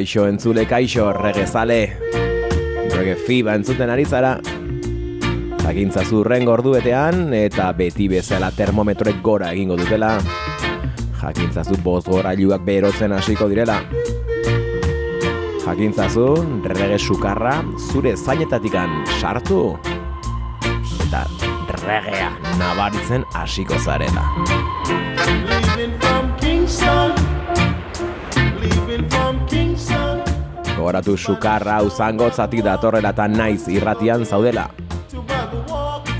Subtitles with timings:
[0.00, 1.92] Kaixo entzule, kaixo, regezale.
[2.88, 4.30] Rege fiba entzuten ari zara.
[5.60, 10.14] Jakintzazu rengo orduetean eta beti bezala termometroek gora egingo dutela.
[11.20, 13.76] Jakintzazu bost gorailuak berotzen hasiko direla.
[15.66, 16.30] Jakintzazu
[16.64, 17.58] rege sukarra
[17.90, 19.76] zure zainetatikan sartu.
[21.04, 21.26] Eta
[21.84, 24.24] regea nabaritzen hasiko zarela.
[25.50, 27.12] leaving from Kingston,
[28.64, 29.29] leaving from
[30.80, 34.62] Gogoratu sukarra hau zangotzatik datorrela eta naiz irratian zaudela.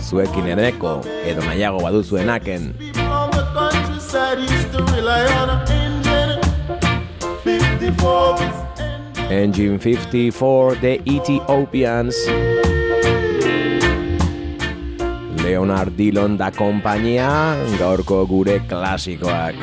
[0.04, 2.66] Zuekin eneko edo nahiago baduzuenaken.
[2.76, 6.36] People on the countryside used to rely on an engine
[7.40, 9.32] 54 is engine.
[9.32, 12.20] Engine 54, The Ethiopians.
[15.40, 19.56] Leonard Dillon da kompainia, gaurko gure klasikoak.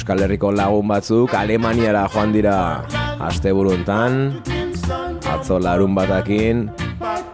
[0.00, 2.80] Euskal Herriko lagun batzuk Alemaniara joan dira
[3.20, 4.38] asteburuntan,
[5.28, 6.70] atzo larun batakin,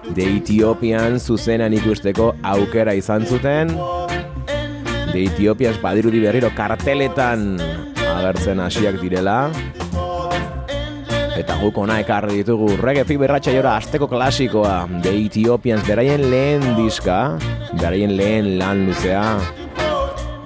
[0.08, 3.70] The Ethiopian zuzenan ikusteko aukera izan zuten.
[5.12, 7.60] The Ethiopians badirudi berriro karteletan
[8.16, 9.44] agertzen hasiak direla.
[11.38, 17.38] Eta guk ona ekarri ditugu reggae fiberratxa jora asteko klasikoa The Ethiopians beraien lehen diska,
[17.78, 19.22] beraien lehen lan luzea.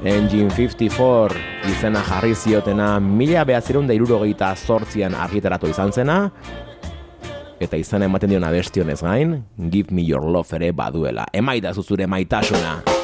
[0.04, 6.20] Engine 54 izena jarri ziotena mila behatzerun da irurogeita zortzian argitaratu izan zena,
[7.60, 9.38] eta izan ematen diona bestionez gain,
[9.70, 11.28] Give Me Your Love ere baduela.
[11.32, 12.99] Emaita zuzure maitasuna.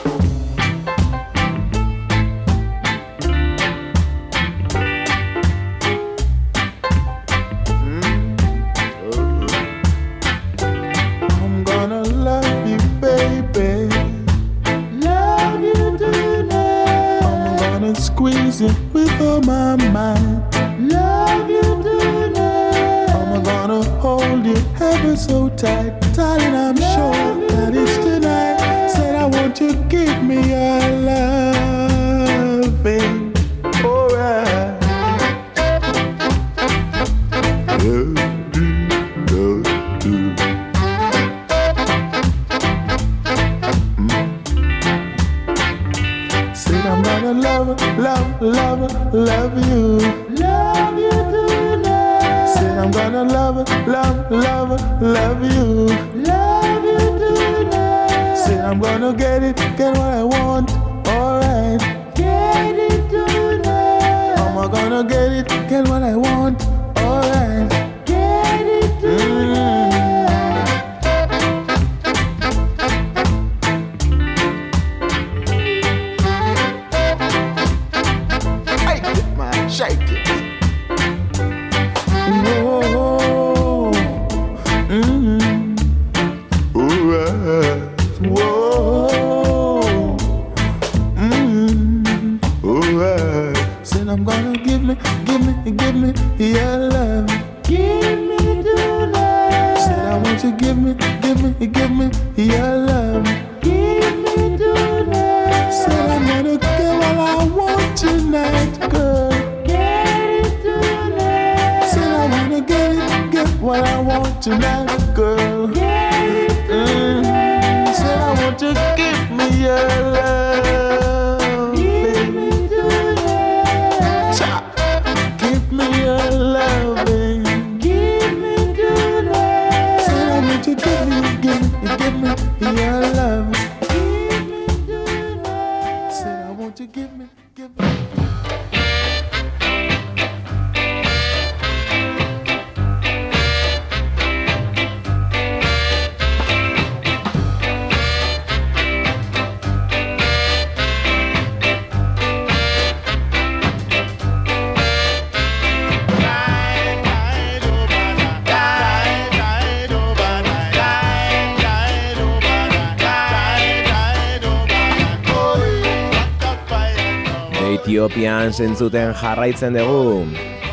[168.56, 170.22] Zentzuten jarraitzen dugu.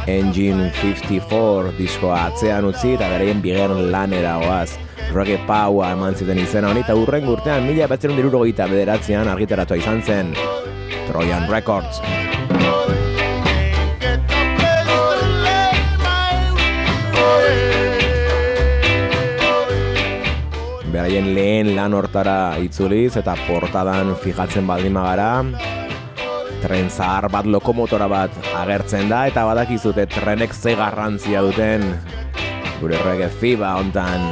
[0.07, 4.77] Engine 54 diskoa atzean utzi eta beraien bigarren lanera goaz.
[5.11, 9.99] Reggae Power eman zuten izena honi eta urren urtean mila batzerun dirurogeita bederatzean argitaratua izan
[9.99, 10.31] zen
[11.09, 11.99] Trojan Records.
[20.87, 25.31] Beraien lehen lan hortara itzuliz eta portadan fijatzen baldin magara
[26.63, 31.83] tren zahar bat lokomotora bat agertzen da eta badakizute trenek ze garrantzia duten
[32.79, 34.29] gure reggae fiba hontan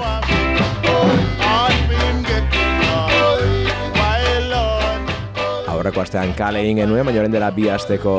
[5.81, 8.15] aurreko astean kale egin genuen, baina orain dela bi asteko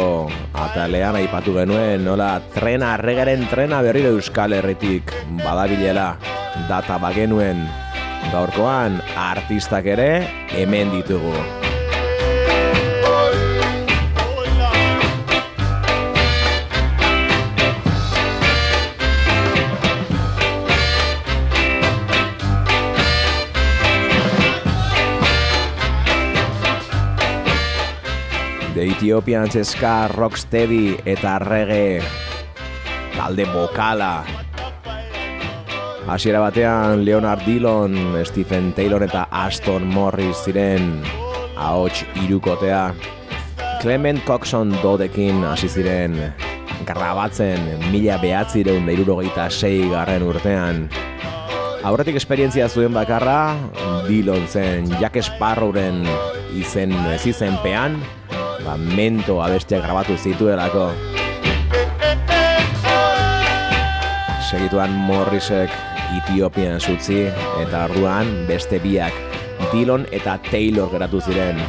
[0.64, 5.14] atalean aipatu genuen, nola trena, regaren trena berriro Euskal Herritik
[5.44, 6.10] badabilela
[6.68, 7.64] data bagenuen
[8.34, 9.00] gaurkoan
[9.30, 10.12] artistak ere
[10.58, 11.61] hemen ditugu.
[28.82, 32.02] The Ethiopian Ska Rocksteady eta reggae.
[33.14, 34.24] Talde bokala.
[36.08, 37.94] Hasiera batean Leonard Dillon,
[38.26, 40.98] Stephen Taylor eta Aston Morris ziren.
[41.54, 42.92] Ahots irukotea.
[43.80, 46.18] Clement Coxon dodekin hasi ziren.
[46.82, 47.62] Grabatzen
[47.92, 50.88] mila behatzireun da irurogeita sei garren urtean.
[51.86, 53.54] Aurretik esperientzia zuen bakarra,
[54.08, 56.02] Dillon zen Jack Sparrowren
[56.58, 58.00] izen ez izenpean,
[58.64, 60.90] ba, mento abestia grabatu zituelako.
[64.50, 65.72] Segituan Morrisek
[66.12, 67.24] Etiopian zutzi
[67.62, 69.16] eta arduan beste biak
[69.72, 71.60] Dillon eta Taylor geratu ziren.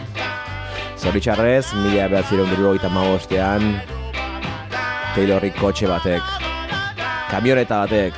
[1.00, 3.76] Zoritxarrez, mila behatzireun diru eta magostean,
[5.16, 6.24] Taylorri kotxe batek,
[7.32, 8.18] kamioneta batek,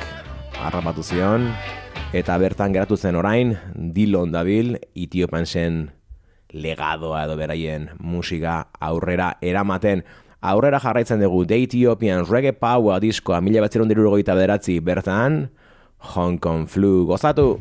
[0.62, 1.50] harrapatu zion,
[2.14, 5.95] eta bertan geratu zen orain, Dillon dabil, Etiopan zen
[6.56, 10.04] legadoa edo beraien musika aurrera eramaten.
[10.40, 13.64] Aurrera jarraitzen dugu The Ethiopian Reggae Power diskoa mila
[14.34, 15.50] bederatzi bertan,
[16.14, 17.60] Hong Kong Flu gozatu!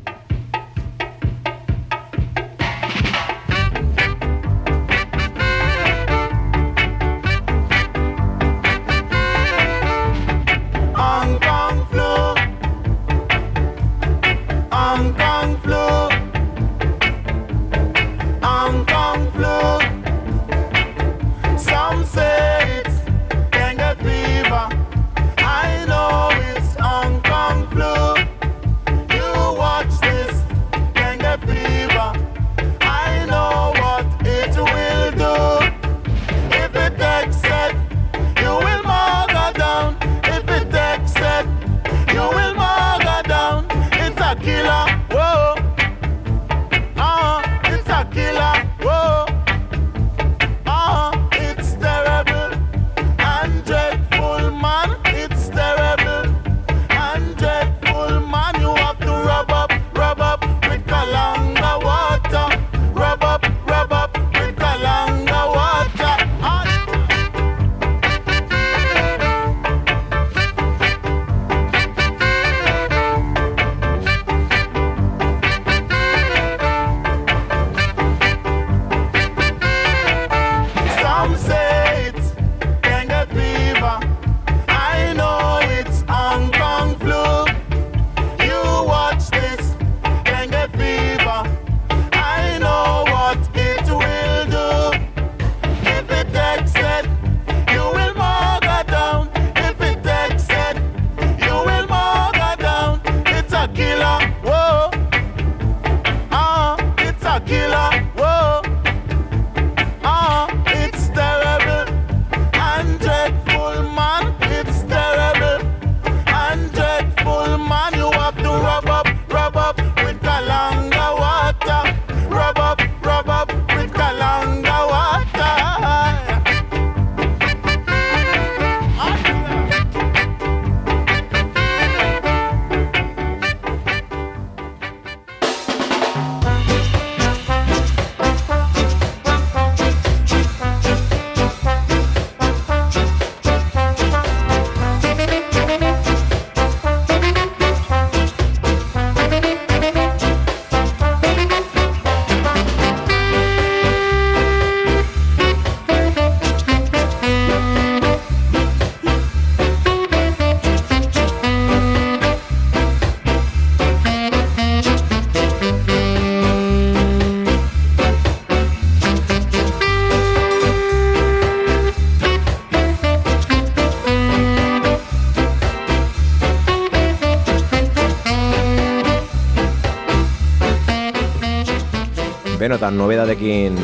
[182.86, 183.78] Benotan nobedadekin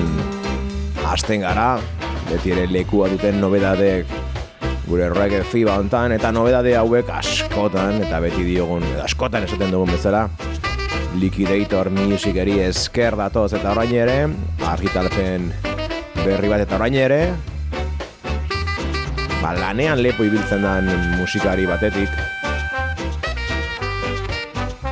[1.09, 1.79] hasten gara,
[2.27, 4.11] beti ere lekua duten nobedadek
[4.85, 9.89] gure reggae fiba hontan, eta nobedade hauek askotan, eta beti diogun, edo askotan esaten dugun
[9.89, 10.27] bezala,
[11.17, 14.19] Liquidator Musiceri esker datoz eta orain ere,
[14.69, 15.49] argitalpen
[16.19, 17.19] berri bat eta orain ere,
[19.39, 22.13] ba, lanean lepo ibiltzen den musikari batetik,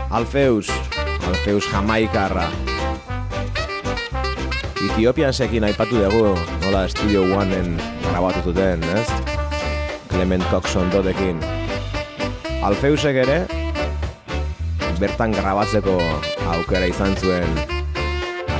[0.10, 0.74] Alfeus,
[1.30, 2.50] Alfeus Jamaikarra,
[4.80, 9.08] Etiopian sekin aipatu dugu, nola Studio Oneen grabatu zuten, ez?
[10.08, 11.42] Clement Coxon dodekin.
[12.64, 13.42] Alfeusek ere,
[15.02, 15.98] bertan grabatzeko
[16.54, 17.60] aukera izan zuen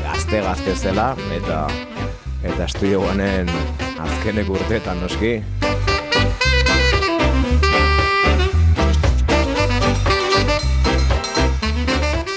[0.04, 1.62] gazte-gazte zela, eta
[2.44, 3.48] eta Studio Oneen
[4.04, 5.40] azkenek urteetan noski.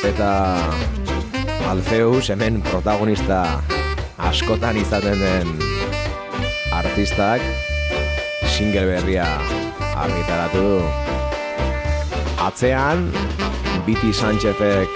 [0.07, 0.31] Eta
[1.73, 3.62] Alfeus hemen protagonista
[4.19, 5.52] askotan izaten den
[6.69, 7.41] artistak
[8.45, 9.25] single berria
[9.97, 10.83] argitaratu du.
[12.45, 13.07] Atzean,
[13.87, 14.93] Biti Sanchezek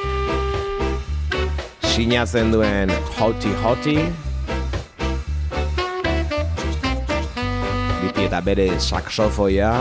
[1.95, 3.97] sinatzen duen Hoti Hoti
[8.03, 9.73] Biti eta bere saxofoia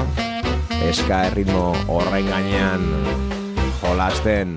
[0.88, 2.88] eska erritmo horren gainean
[3.84, 4.56] jolasten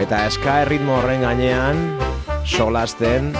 [0.00, 1.80] eta eska erritmo horren gainean
[2.48, 3.34] solasten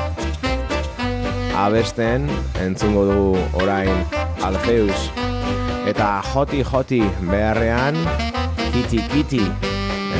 [1.56, 2.28] abesten
[2.60, 4.04] entzungo dugu orain
[4.44, 5.08] Alfeus.
[5.88, 7.00] Eta joti joti
[7.30, 7.96] beharrean
[8.72, 9.42] kiti kiti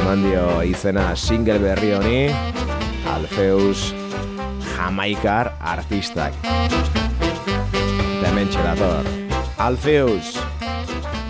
[0.00, 2.20] eman dio izena single berri honi
[3.14, 3.90] Alfeus
[4.74, 6.34] jamaikar artistak.
[8.20, 9.04] Dementxe dator.
[9.58, 10.38] Alfeus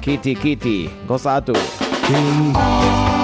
[0.01, 1.59] kiti kiti gozatu.
[2.07, 3.20] King.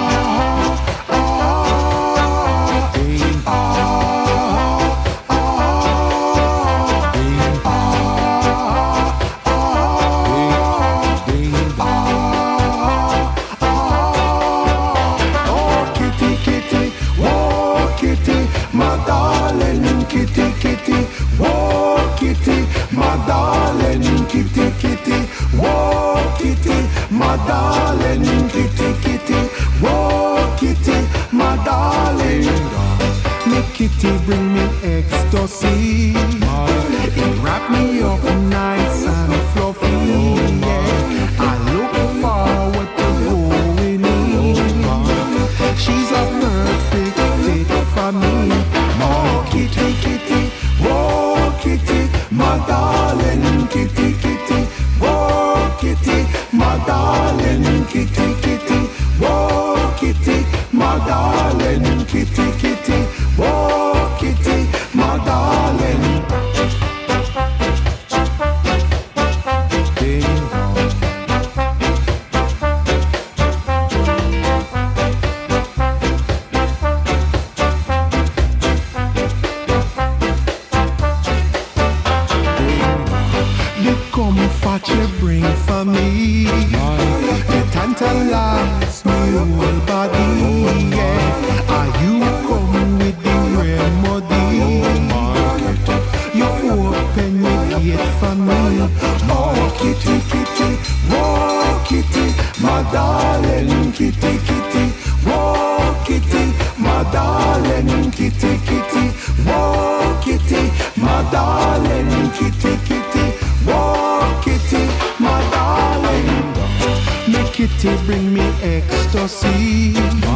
[118.07, 120.26] bring me ecstasy.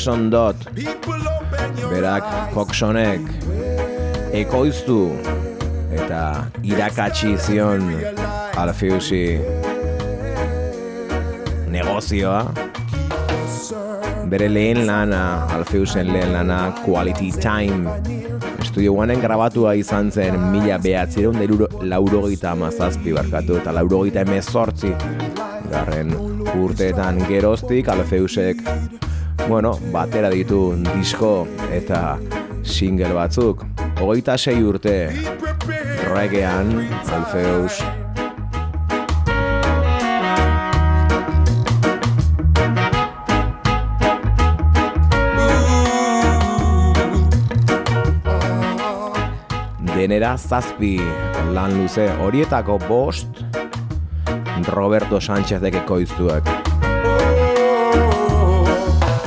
[0.00, 0.56] Coxon Dot.
[1.90, 3.20] Berak Coxonek
[4.32, 5.12] Ekoiztu
[5.92, 7.84] Eta irakatsi zion
[8.56, 9.36] Alfiusi
[11.68, 12.38] Negozioa.
[14.32, 17.92] Bere lehen lana Alfiusen lehen lana Quality Time.
[18.64, 24.96] Studio Oneen grabatua izan zen mila behatzireun da laurogeita amazazpi barkatu eta laurogeita emezortzi
[25.68, 26.16] garren
[26.56, 28.64] urteetan geroztik Alfeusek
[29.50, 31.42] bueno, batera ditu disko
[31.74, 32.20] eta
[32.62, 33.64] single batzuk.
[33.98, 35.10] Ogoita sei urte,
[36.06, 36.70] regean,
[37.10, 37.80] alfeus,
[49.98, 50.94] denera zazpi
[51.50, 53.42] lan luze horietako bost
[54.70, 56.69] Roberto Sánchez deke koiztuak.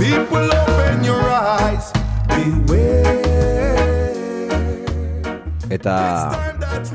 [0.03, 1.93] People, open your eyes,
[2.27, 3.23] beware.
[5.71, 5.95] Eta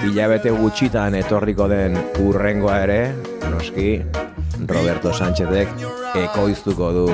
[0.05, 2.99] hilabete gutxitan etorriko den urrengoa ere,
[3.49, 3.95] noski,
[4.69, 5.73] Roberto Sánchezek
[6.21, 7.07] ekoiztuko du.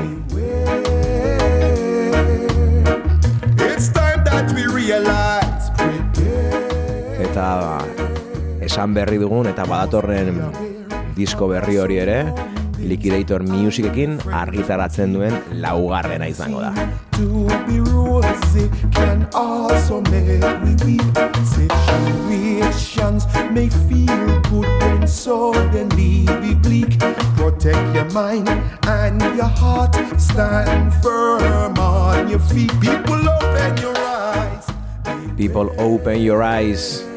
[7.29, 7.47] Eta
[8.67, 10.43] esan berri dugun eta badatorren
[11.15, 12.19] disko berri hori ere
[12.85, 16.73] Liquidator Musicekin argitaratzen duen laugarrena izango da.
[27.37, 28.49] Protect your mind
[28.87, 29.95] and your heart.
[30.19, 32.73] Stand firm on your feet.
[32.81, 34.67] People open your eyes.
[35.37, 37.14] People Open Your Eyes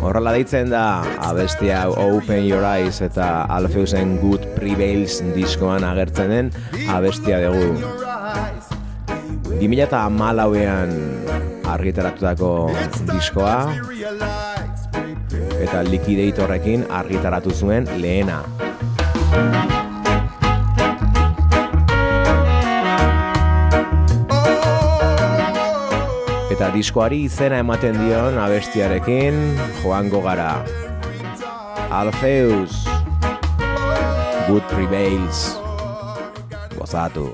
[0.00, 6.50] Horrela deitzen da abestia Open Your Eyes eta Alfeusen Good Prevails diskoan agertzen den
[6.92, 7.72] abestia dugu.
[7.80, 8.68] Your eyes.
[9.60, 10.92] 2000 eta
[11.76, 12.50] argitaratutako
[13.12, 13.56] diskoa
[15.62, 18.44] eta Liquidatorrekin argitaratu zuen lehena.
[26.66, 29.38] Eta diskoari izena ematen dion abestiarekin
[29.84, 30.50] joango gara.
[31.94, 32.82] Alfeus
[34.50, 35.46] Good Prevails.
[36.74, 37.30] Gozatu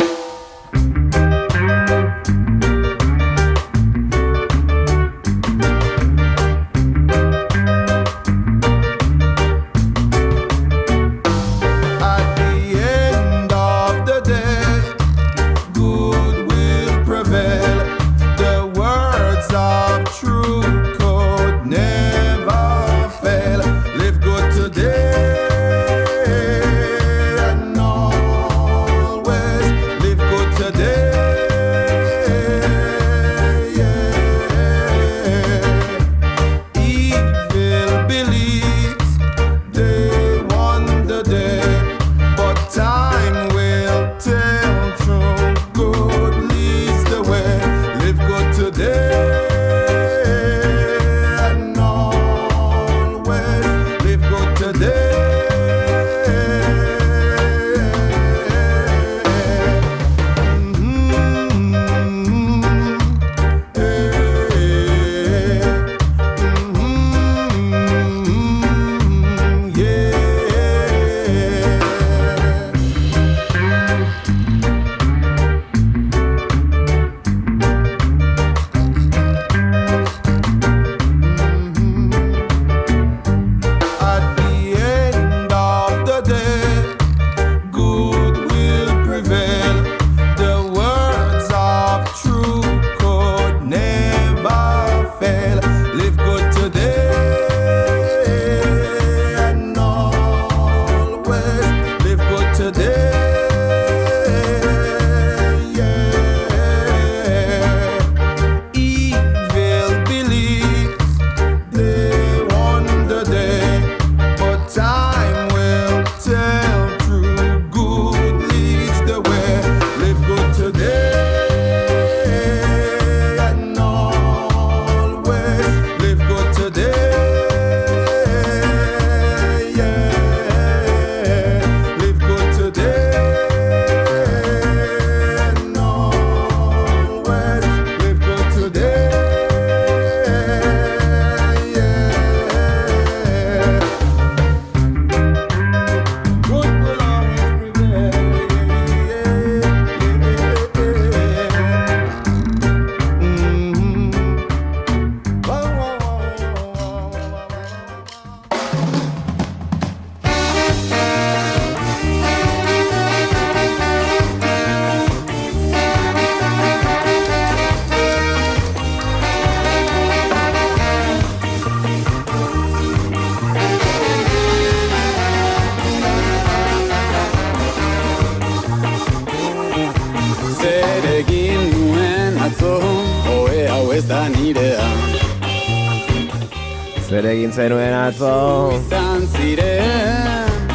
[187.12, 188.28] Zer egin zenuen atzo.
[188.72, 190.70] Izan ziren,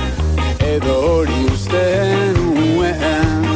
[0.62, 1.80] edo hori uste
[2.36, 3.47] nuen.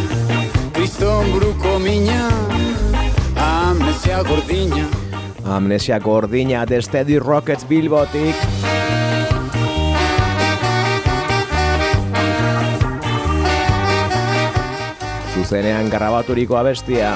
[0.73, 2.23] Kriston bruko mina,
[3.37, 4.87] amnesia gordina.
[5.45, 8.33] Amnesia gordina The Steady Rockets Bilbotik.
[15.35, 17.13] Zuzenean grabaturiko abestia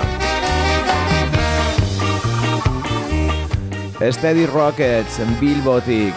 [4.11, 6.13] Steady Rockets Bilbotik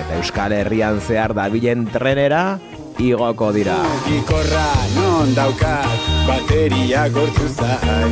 [0.00, 2.58] Eta Euskal Herrian zehar dabilen trenera
[2.98, 3.76] igoko dira.
[4.06, 8.10] Gikorra non daukat bateria gortu zai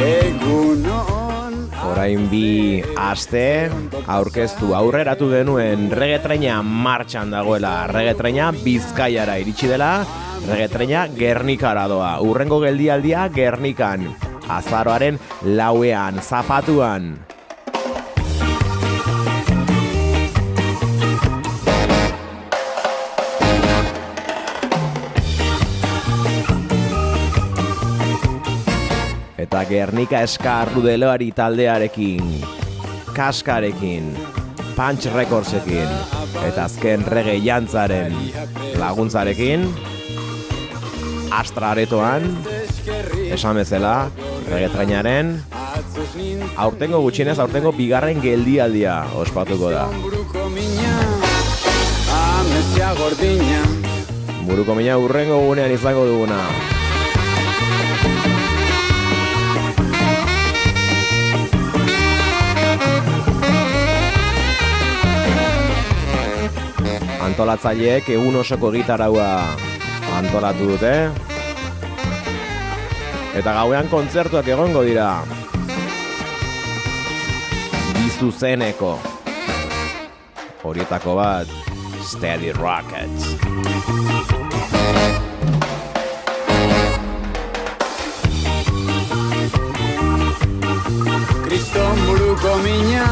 [0.00, 1.56] Egun on
[1.90, 3.70] Orain bi aste
[4.06, 7.86] aurkeztu aurreratu genuen regetreina martxan dagoela.
[7.92, 9.96] Regetreina bizkaiara iritsi dela,
[10.48, 12.14] regetreina gernikara doa.
[12.24, 14.08] Urrengo geldialdia gernikan.
[14.48, 17.14] Azaroaren lauean, zapatuan.
[29.38, 32.24] Eta Gernika eskarru deloari taldearekin,
[33.14, 34.08] kaskarekin,
[34.74, 35.90] punch recordsekin,
[36.42, 38.16] eta azken rege jantzaren
[38.80, 39.68] laguntzarekin,
[41.30, 42.26] astra aretoan,
[43.30, 43.94] esan bezala,
[44.48, 45.42] regetrainaren,
[46.56, 49.88] aurtengo gutxienez, aurtengo bigarren geldialdia ospatuko da.
[54.44, 56.40] Buruko mina urrengo gunean izango duguna.
[67.24, 69.28] Antolatzaileek egun osoko gitaraua
[70.20, 71.33] antolatu dute.
[73.34, 75.08] Eta gauean kontzertuak egongo dira.
[77.96, 78.92] Bizuzeneko.
[80.62, 81.50] Horietako bat,
[82.06, 83.34] Steady Rockets.
[91.42, 93.10] Kriston buruko mina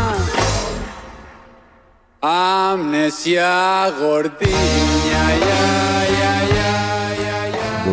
[2.22, 6.01] Amnesia gordina ya,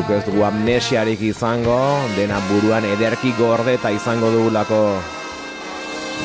[0.10, 1.76] Guk ez dugu amnesiarik izango,
[2.16, 4.80] dena buruan ederki gorde eta izango dugulako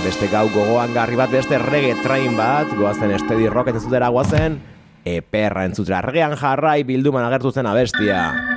[0.07, 4.57] beste gau gogoan garri bat, beste rege train bat, goazen estedi rocket ez dutera goazen,
[5.05, 8.54] eperra entzutera, regean jarrai bilduman agertu zen abestia.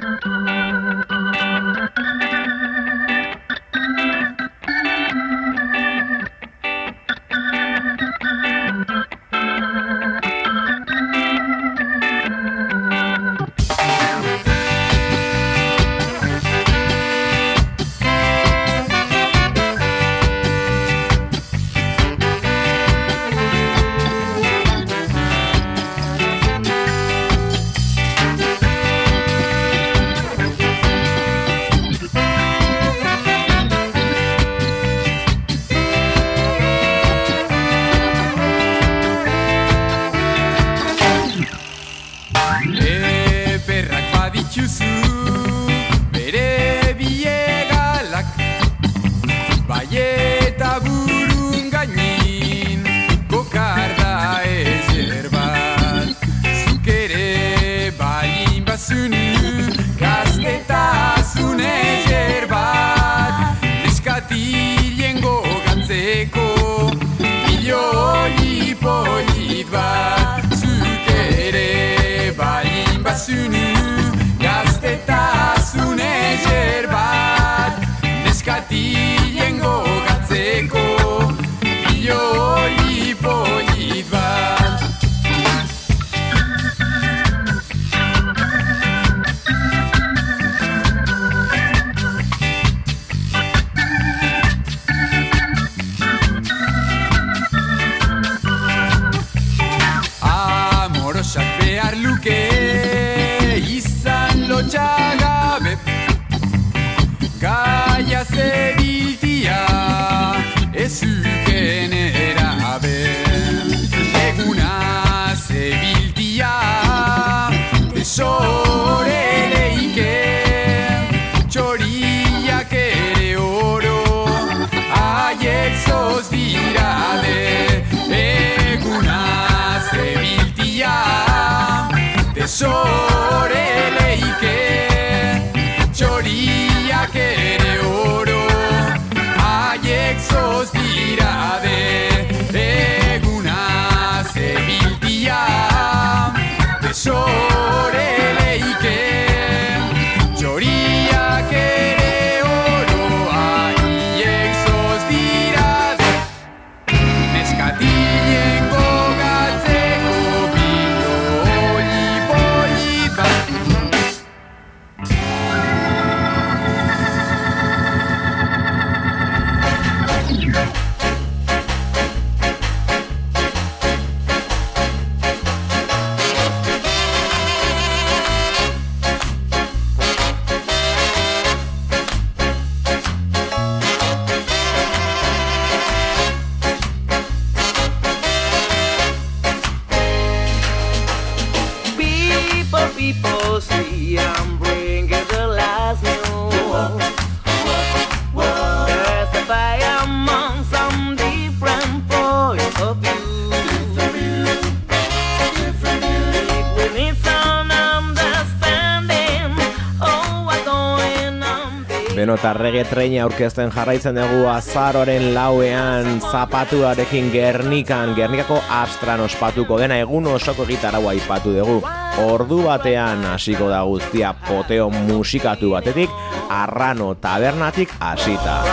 [212.98, 221.14] Treina aurkezten jarraitzen dugu azaroren lauean zapatuarekin Gernikan, Gernikako astran ospatuko dena egun osoko gitarraua
[221.20, 221.78] ipatu dugu.
[222.26, 226.10] Ordu batean hasiko da guztia poteo musikatu batetik,
[226.50, 228.64] arrano tabernatik hasita.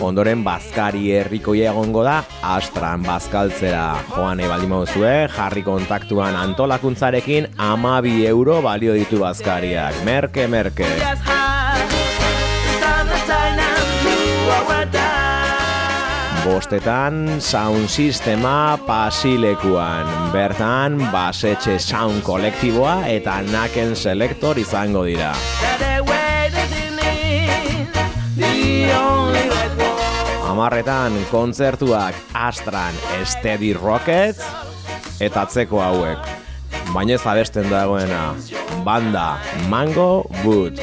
[0.00, 2.20] Ondoren bazkari herrikoia egongo da
[2.54, 10.00] Astran bazkaltzera joan nahi baldin mauzue, jarri kontaktuan antolakuntzarekin amabi euro balio ditu bazkariak.
[10.08, 10.88] Merke, merke.
[16.40, 20.32] Bostetan sound sistema pasilekuan.
[20.32, 25.34] Bertan basetxe sound kolektiboa eta naken selektor izango dira.
[30.60, 32.92] Amarretan kontzertuak Astran
[33.24, 34.36] Steady Rocket
[35.16, 36.20] eta atzeko hauek.
[36.92, 38.34] Baina ez abesten dagoena
[38.84, 39.38] banda
[39.72, 40.76] Mango Wood.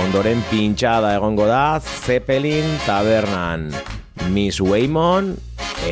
[0.00, 3.68] Ondoren pintxada egongo da Zeppelin tabernan
[4.32, 5.34] Miss Waymon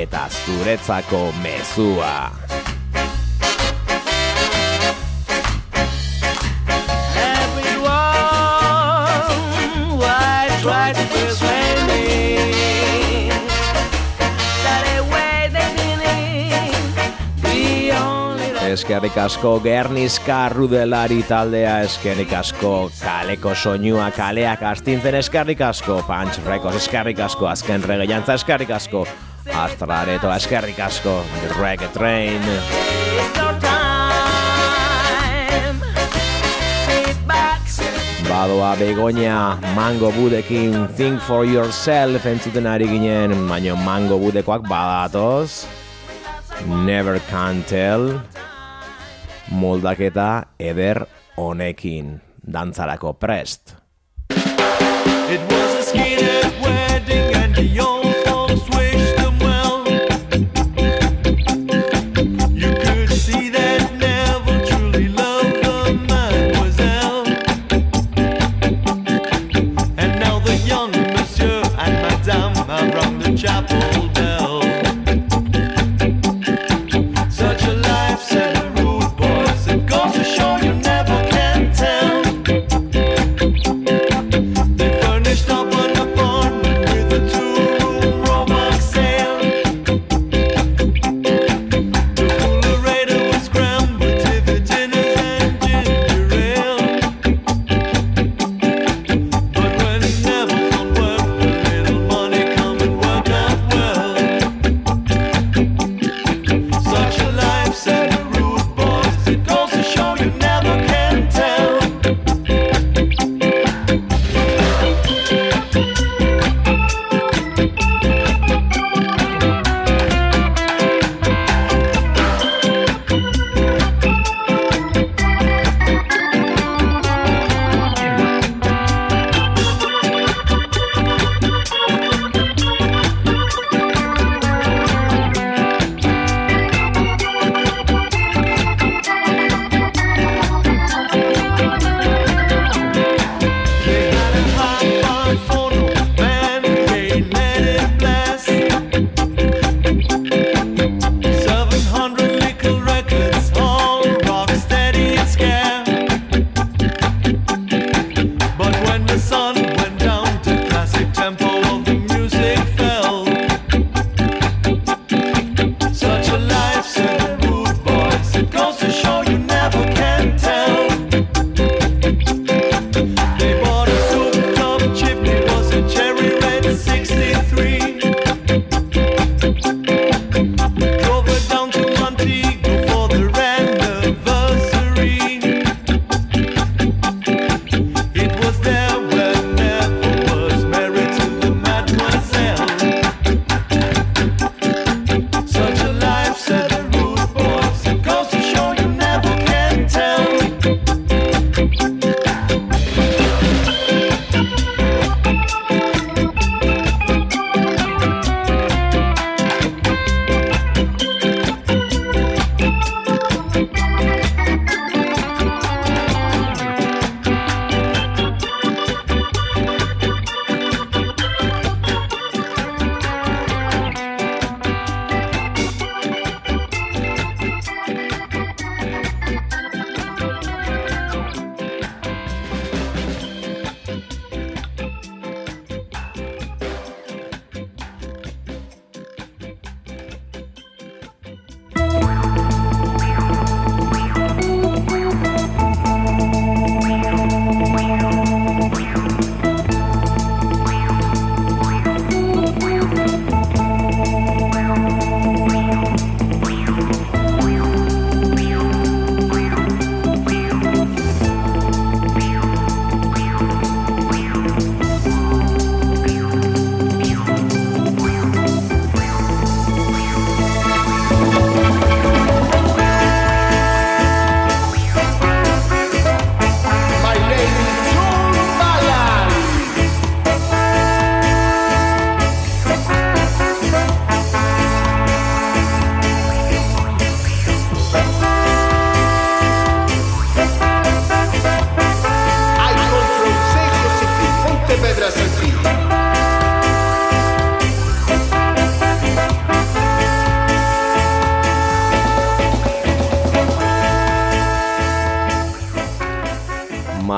[0.00, 2.53] eta zuretzako mezua.
[18.74, 26.80] Eskerrik asko Gerniska Rudelari taldea Eskerrik asko kaleko soinua kaleak astintzen Eskerrik asko Punch Records
[26.80, 29.04] Eskerrik asko azken rege jantza Eskerrik asko
[29.62, 31.14] Astrareto Eskerrik asko
[31.60, 32.42] Reggae Train.
[38.26, 45.62] Badoa begonia mango budekin Think for yourself entzuten ari ginen Baina mango budekoak badatoz
[46.66, 48.18] Never can tell
[49.50, 52.20] moldaketa eder honekin
[52.52, 53.74] dantzarako prest.
[54.30, 56.63] It was a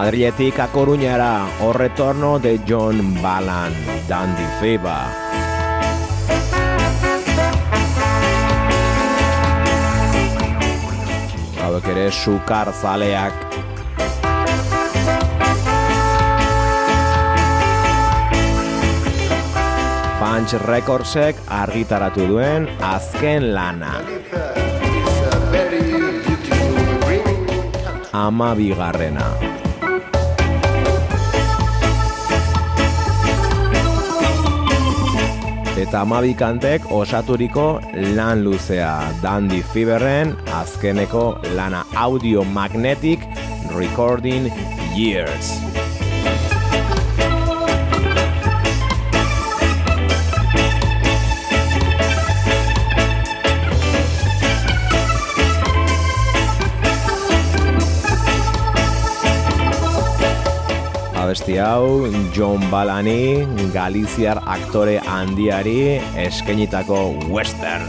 [0.07, 3.73] Madriletik a Coruñara, o retorno de John Balan,
[4.07, 5.11] Dandy Fever.
[11.59, 13.35] Hauek ere sukar zaleak
[20.23, 23.99] Punch Recordsek argitaratu duen azken lana.
[28.15, 29.56] Ama bigarrena.
[35.77, 37.66] Eta amabikantek osaturiko
[38.16, 41.27] lan luzea Dandy Feverren azkeneko
[41.59, 43.29] lana audio magnetic
[43.77, 44.49] recording
[44.97, 45.66] years.
[61.27, 63.43] Abesti hau John Balani,
[63.74, 67.83] Galiziar aktore handiari eskenitako western.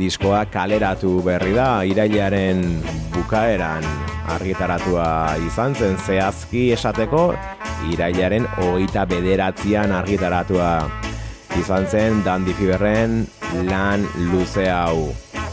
[0.00, 2.64] Diskoa kaleratu berri da, irailaren
[3.12, 3.84] bukaeran
[4.32, 7.34] argitaratua izan zen zehazki esateko,
[7.92, 10.72] irailaren hogeita bederatzean argitaratua
[11.60, 13.26] izan zen Dandy Feverren
[13.68, 15.12] lan luze hau.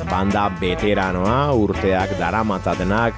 [0.09, 3.17] Banda veteranoa urteak dara matzatenak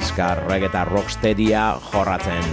[0.00, 2.44] eskarrek eta rocksteadia jorratzen.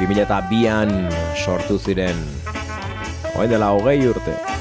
[0.00, 0.90] 2002an
[1.44, 2.20] sortu ziren,
[3.34, 4.53] oen dela hogei urte.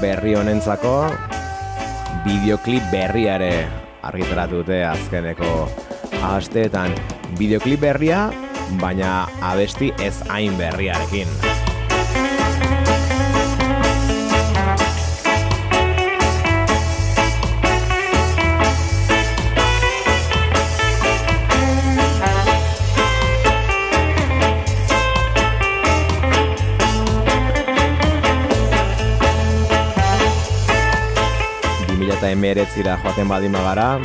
[0.00, 0.94] Berri honentzako
[2.26, 3.52] bideoklip berriare
[4.06, 5.52] argitaratu dute azkeneko
[6.30, 6.94] asteetan
[7.38, 8.28] bideoklip berria
[8.82, 11.47] baina abesti ez hain berriarekin.
[32.28, 34.00] 2019ra joaten badin bagara,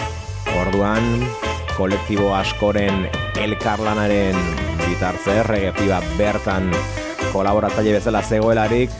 [0.61, 1.03] orduan
[1.75, 3.09] kolektibo askoren
[3.41, 4.37] elkarlanaren
[4.85, 6.69] bitartze regepiba bertan
[7.33, 8.91] kolaboratzaile bezala zegoelarik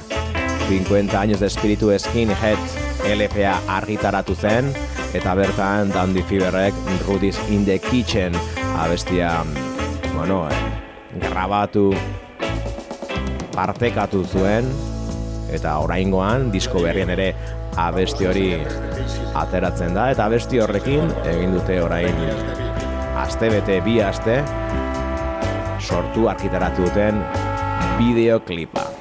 [0.68, 2.60] 50 años de espiritu skinhead
[3.08, 4.74] LPA argitaratu zen
[5.14, 6.74] eta bertan Dandy Feverrek
[7.08, 8.34] Rudy's in the Kitchen
[8.78, 9.44] abestia
[10.16, 10.50] bueno,
[11.22, 11.94] grabatu
[13.56, 14.68] partekatu zuen
[15.54, 17.36] eta oraingoan disko berrien ere
[17.78, 18.48] abesti hori
[19.44, 22.26] ateratzen da eta abesti horrekin egin dute orain
[23.24, 24.42] aste bete bi aste
[25.84, 27.24] sortu arkitaratu duten
[27.98, 28.93] bideoklipa.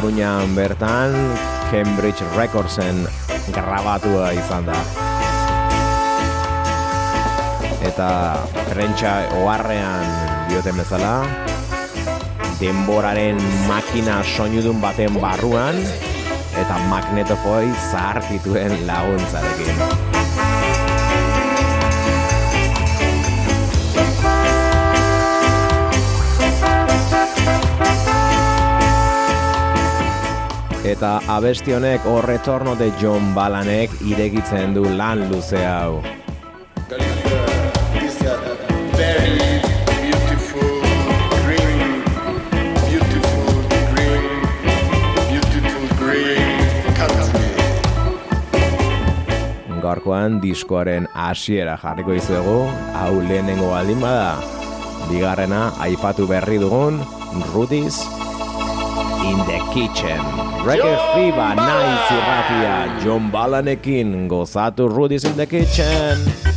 [0.00, 1.12] Diskoa Akoruñan bertan
[1.70, 3.06] Cambridge Recordsen
[3.52, 4.76] grabatua izan da.
[7.84, 8.40] Eta
[8.72, 11.28] prentsa oharrean dioten bezala
[12.60, 13.36] denboraren
[13.68, 15.76] makina soinudun baten barruan
[16.56, 19.76] eta magnetofoi zaharkituen laguntzarekin.
[30.90, 36.00] Eta abesti honek horretorno de John Balanek iregitzen du lan luze hau.
[49.80, 52.58] Gaurkoan diskoaren hasiera jarriko izuegu,
[52.94, 54.34] hau lehenengo baldin bada,
[55.08, 57.00] bigarrena aipatu berri dugun,
[57.54, 58.02] Rudiz
[59.24, 60.20] in the kitchen.
[60.64, 66.49] Reggae Fever, nice irratia, John Balanekin, gozatu Rudy's in the kitchen.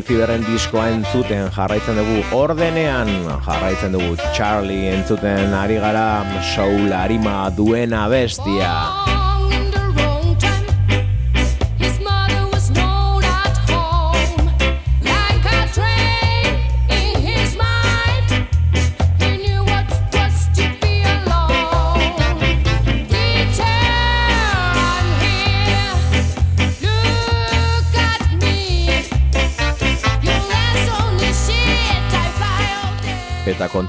[0.00, 3.10] Fiberren diskoa entzuten jarraitzen dugu ordenean,
[3.44, 6.24] jarraitzen dugu Charlie entzuten ari gara
[6.54, 9.21] soul harima duena bestia.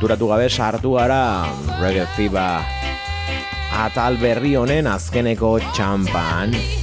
[0.03, 1.47] konturatu gabe sartu gara
[1.79, 2.59] Reggae Fiba
[3.71, 6.82] atal berri honen azkeneko txampan.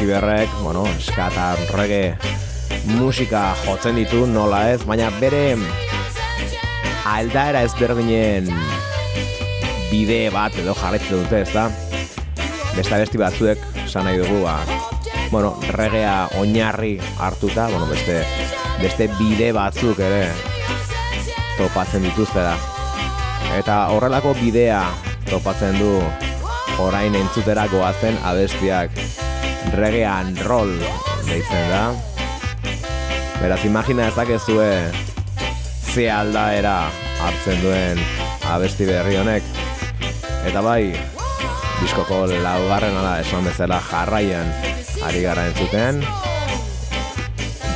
[0.00, 2.14] Kiberrek, bueno, eskatan rege
[2.96, 5.58] musika jotzen ditu, nola ez, baina bere
[7.04, 8.48] aldaera ezberdinen
[9.90, 11.66] bide bat edo jarretzen dute, ez da?
[12.78, 14.56] Beste besti batzuek, esan nahi dugu, ba,
[15.28, 18.22] bueno, regea oinarri hartuta, bueno, beste,
[18.80, 20.30] beste bide batzuk ere
[21.58, 22.56] topatzen dituzte da.
[23.60, 24.80] Eta horrelako bidea
[25.28, 25.92] topatzen du
[26.80, 28.96] orain entzutera goazen abestiak
[29.74, 30.72] reggae and roll
[31.26, 31.82] deitzen da.
[33.40, 34.70] Beraz, imagina ezakezue
[35.92, 36.90] ze aldaera
[37.20, 38.02] hartzen duen
[38.50, 39.46] abesti berri honek.
[40.48, 40.92] Eta bai,
[41.80, 44.50] diskoko laugarren ala esan bezala jarraian
[45.06, 46.02] ari gara entzuten.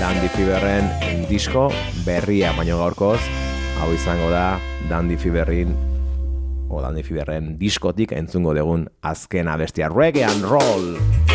[0.01, 0.90] Dandy Feverren
[1.30, 1.70] disko
[2.05, 3.20] berria baino gaurkoz,
[3.80, 4.59] hau izango da
[4.90, 5.72] Dandy Feverrin
[6.74, 11.34] o Dandy Feverren diskotik entzungo dugun azken abestia Reggae and Roll.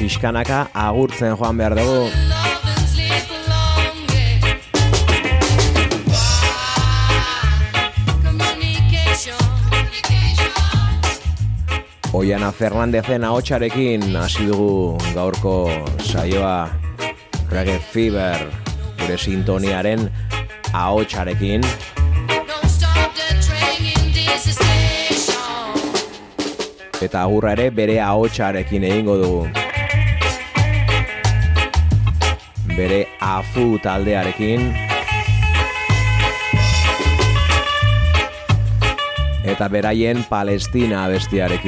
[0.00, 2.08] Pixkanaka agurtzen joan behar dugu.
[12.16, 15.54] Oiana Fernandezen ahotsarekin hasi dugu gaurko
[16.00, 16.70] saioa
[17.52, 18.48] Reggae Fever
[18.98, 20.08] gure sintoniaren
[20.72, 21.64] ahotsarekin
[27.00, 29.59] eta agurra ere bere ahotsarekin egingo dugu.
[32.80, 34.62] Bere afu taldearekin
[39.44, 41.60] eta beraien Palestina night,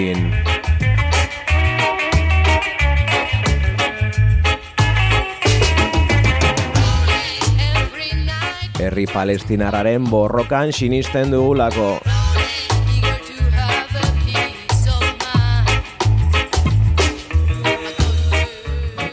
[8.80, 12.11] Herri palestinararen borrokan sinisten dugulako.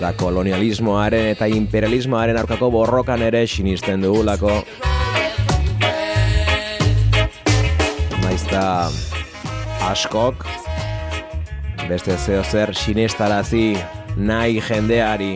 [0.10, 4.56] Eta kolonialismoaren eta imperialismoaren aurkako borrokan ere sinisten dugulako.
[8.24, 8.64] Naizta
[9.86, 10.48] askok
[11.86, 13.78] beste zeo zer sinestarazi
[14.18, 15.32] nahi jendeari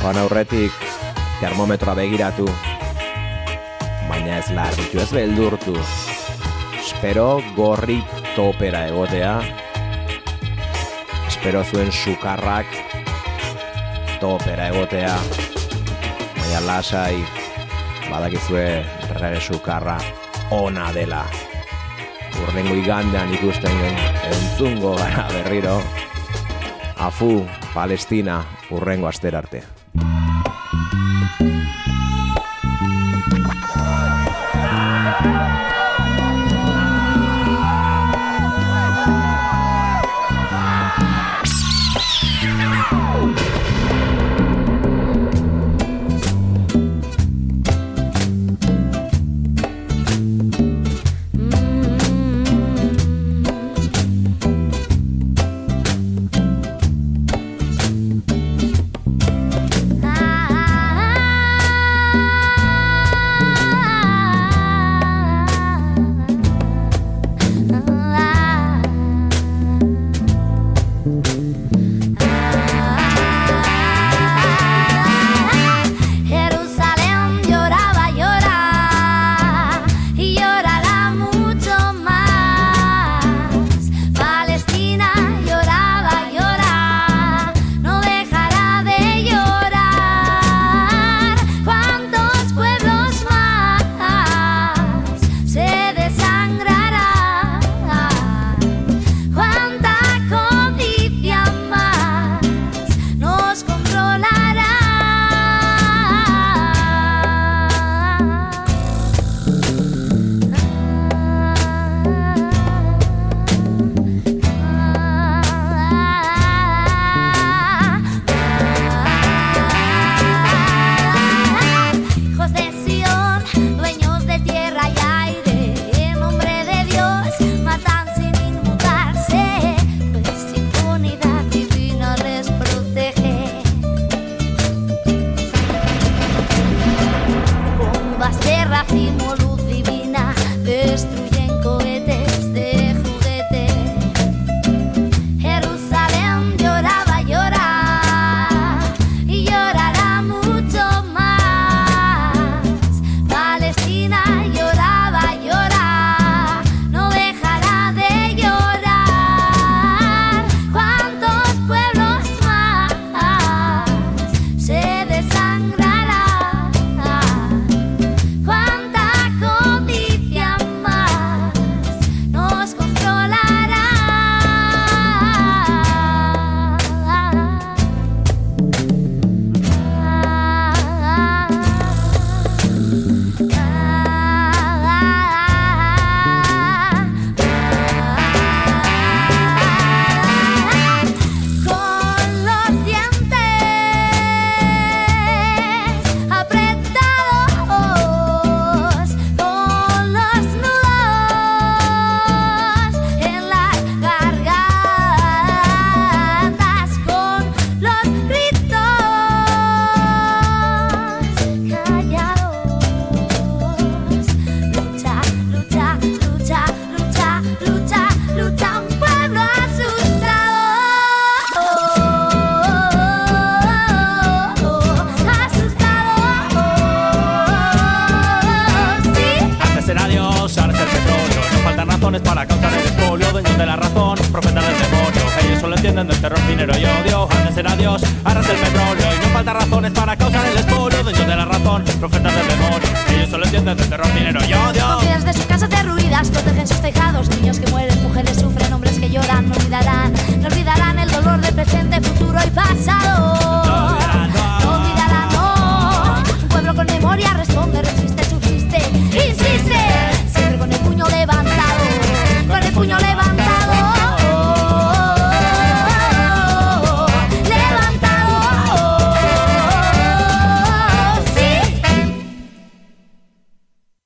[0.00, 0.72] Joan aurretik
[1.44, 2.48] termometroa begiratu
[4.42, 5.74] ez larritu, ez beldurtu.
[6.80, 8.00] Espero gorri
[8.34, 9.36] topera egotea.
[11.28, 12.66] Espero zuen sukarrak
[14.20, 15.14] topera egotea.
[16.38, 17.22] Baina lasai
[18.10, 18.66] badakizue
[19.20, 19.98] rege sukarra
[20.50, 21.22] ona dela.
[22.42, 24.00] Urrengo igandean ikusten gen
[24.32, 25.78] entzungo gara berriro.
[26.98, 29.62] Afu, Palestina, urrengo aster arte.